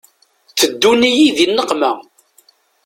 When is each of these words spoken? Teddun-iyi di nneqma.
Teddun-iyi 0.59 1.27
di 1.37 1.45
nneqma. 1.47 1.91